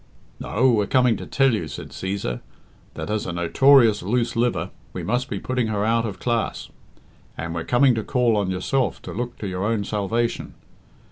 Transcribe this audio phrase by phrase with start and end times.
[0.39, 2.39] "No; we're coming to tell you," said Cæsar,
[2.95, 6.69] "that, as a notorious loose liver, we must be putting her out of class.
[7.37, 10.55] And we're coming to call on yourself to look to your own salvation.